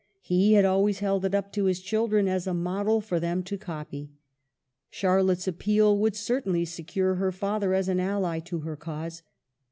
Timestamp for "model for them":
2.55-3.43